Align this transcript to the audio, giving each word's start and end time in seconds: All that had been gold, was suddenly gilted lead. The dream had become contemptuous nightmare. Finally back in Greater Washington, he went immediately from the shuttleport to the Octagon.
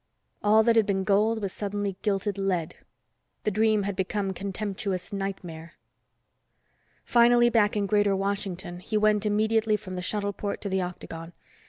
All 0.43 0.63
that 0.63 0.75
had 0.75 0.87
been 0.87 1.03
gold, 1.03 1.43
was 1.43 1.53
suddenly 1.53 1.95
gilted 2.01 2.39
lead. 2.39 2.73
The 3.43 3.51
dream 3.51 3.83
had 3.83 3.95
become 3.95 4.33
contemptuous 4.33 5.13
nightmare. 5.13 5.73
Finally 7.05 7.51
back 7.51 7.77
in 7.77 7.85
Greater 7.85 8.15
Washington, 8.15 8.79
he 8.79 8.97
went 8.97 9.27
immediately 9.27 9.77
from 9.77 9.93
the 9.95 10.01
shuttleport 10.01 10.59
to 10.61 10.69
the 10.69 10.81
Octagon. 10.81 11.33